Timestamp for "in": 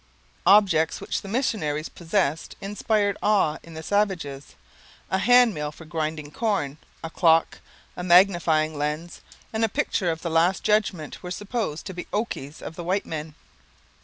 3.61-3.75